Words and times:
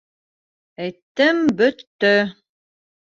Әйттем— 0.87 1.43
бөттө. 1.63 2.13